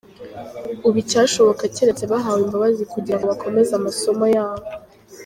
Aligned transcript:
Ubu 0.85 0.97
icyashoboka 1.03 1.63
keretse 1.75 2.03
bahawe 2.11 2.39
imbabazi 2.45 2.83
kugira 2.93 3.17
ngo 3.17 3.25
bakomeze 3.31 3.71
amasomo 3.75 4.25
yabo. 4.35 4.65